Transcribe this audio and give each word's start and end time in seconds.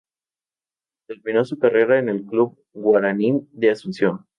Terminó 1.05 1.45
su 1.45 1.59
carrera 1.59 1.93
deportiva 1.93 1.99
en 1.99 2.09
el 2.09 2.25
Club 2.25 2.57
Guaraní 2.73 3.47
de 3.51 3.69
Asunción. 3.69 4.25